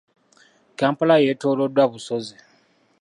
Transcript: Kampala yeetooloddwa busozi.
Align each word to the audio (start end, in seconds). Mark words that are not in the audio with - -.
Kampala 0.79 1.15
yeetooloddwa 1.23 1.83
busozi. 1.91 2.35